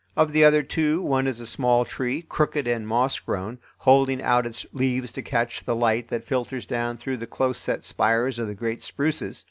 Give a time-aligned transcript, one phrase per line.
[0.15, 4.47] Of the other two one is a small tree, crooked and moss grown, holding out
[4.47, 8.47] its leaves to catch the light that filters down through the close set spires of
[8.47, 9.39] the great spruces.